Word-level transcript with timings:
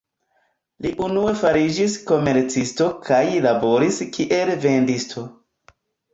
Li 0.85 0.91
unue 1.07 1.33
fariĝis 1.41 1.97
komercisto 2.13 2.89
kaj 3.11 3.21
laboris 3.49 4.01
kiel 4.19 4.55
vendisto. 4.67 5.27